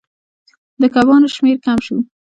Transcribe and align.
د 0.81 0.83
کبانو 0.95 1.27
شمیر 1.35 1.57
کم 1.65 1.77
شو. 1.85 1.97